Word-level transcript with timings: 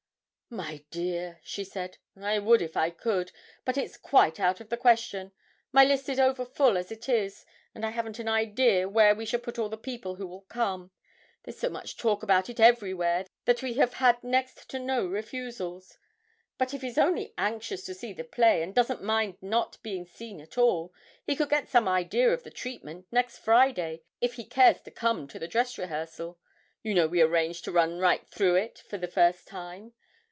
'My 0.53 0.83
dear,' 0.91 1.39
she 1.41 1.63
said, 1.63 1.97
'I 2.19 2.39
would 2.39 2.61
if 2.61 2.75
I 2.75 2.89
could, 2.89 3.31
but 3.63 3.77
it's 3.77 3.95
quite 3.95 4.37
out 4.37 4.59
of 4.59 4.67
the 4.67 4.75
question; 4.75 5.31
my 5.71 5.85
list 5.85 6.09
is 6.09 6.19
overfull 6.19 6.77
as 6.77 6.91
it 6.91 7.07
is, 7.07 7.45
and 7.73 7.85
I 7.85 7.91
haven't 7.91 8.19
an 8.19 8.27
idea 8.27 8.89
where 8.89 9.15
we 9.15 9.25
shall 9.25 9.39
put 9.39 9.57
all 9.57 9.69
the 9.69 9.77
people 9.77 10.15
who 10.15 10.27
will 10.27 10.41
come; 10.41 10.91
there's 11.45 11.57
so 11.57 11.69
much 11.69 11.95
talk 11.95 12.21
about 12.21 12.49
it 12.49 12.59
everywhere 12.59 13.27
that 13.45 13.61
we 13.61 13.75
have 13.75 13.93
had 13.93 14.21
next 14.25 14.69
to 14.71 14.77
no 14.77 15.05
refusals. 15.05 15.97
But 16.57 16.73
if 16.73 16.81
he's 16.81 16.97
only 16.97 17.33
anxious 17.37 17.85
to 17.85 17.93
see 17.93 18.11
the 18.11 18.25
play, 18.25 18.61
and 18.61 18.75
doesn't 18.75 19.01
mind 19.01 19.37
not 19.41 19.81
being 19.81 20.05
seen 20.05 20.41
at 20.41 20.57
it, 20.57 20.89
he 21.25 21.33
could 21.37 21.49
get 21.49 21.69
some 21.69 21.87
idea 21.87 22.27
of 22.29 22.43
the 22.43 22.51
treatment 22.51 23.05
next 23.09 23.37
Friday 23.37 24.01
if 24.19 24.33
he 24.33 24.43
cares 24.43 24.81
to 24.81 24.91
come 24.91 25.29
to 25.29 25.39
the 25.39 25.47
dress 25.47 25.77
rehearsal. 25.77 26.37
You 26.83 26.93
know 26.93 27.07
we 27.07 27.21
arranged 27.21 27.63
to 27.63 27.71
run 27.71 27.99
right 27.99 28.27
through 28.27 28.55
it 28.55 28.79
for 28.79 28.97
the 28.97 29.07
first 29.07 29.47
time. 29.47 29.93